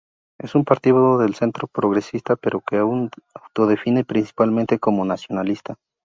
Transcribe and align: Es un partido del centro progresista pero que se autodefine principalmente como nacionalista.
Es 0.39 0.55
un 0.55 0.65
partido 0.65 1.19
del 1.19 1.35
centro 1.35 1.67
progresista 1.67 2.35
pero 2.35 2.61
que 2.61 2.77
se 2.77 3.19
autodefine 3.35 4.03
principalmente 4.03 4.79
como 4.79 5.05
nacionalista. 5.05 5.75